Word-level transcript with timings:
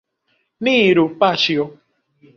Ni 0.67 0.73
iru, 0.87 1.05
paĉjo. 1.21 1.69